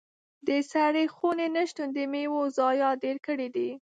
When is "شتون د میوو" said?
1.69-2.41